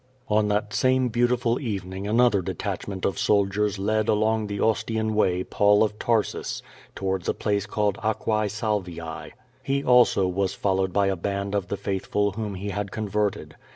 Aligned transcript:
On. 0.29 0.47
that 0.47 0.73
same 0.73 1.09
beautiful 1.09 1.59
evening 1.59 2.07
another 2.07 2.41
detachment 2.41 3.05
of 3.05 3.19
soldiers 3.19 3.77
led 3.77 4.09
along 4.09 4.47
the 4.47 4.59
Ostian 4.59 5.13
Way 5.13 5.43
Paul 5.43 5.83
of 5.83 5.99
Tarsus, 5.99 6.63
towards 6.95 7.29
a 7.29 7.35
place 7.35 7.67
called 7.67 7.99
Aquae 8.03 8.47
Salviae. 8.49 9.33
He 9.61 9.83
also 9.83 10.27
was 10.27 10.55
followed 10.55 10.91
by 10.91 11.05
a 11.05 11.15
band 11.15 11.53
of 11.53 11.67
the 11.67 11.77
faithful 11.77 12.31
whom 12.31 12.55
he 12.55 12.69
had 12.69 12.89
converted. 12.89 13.55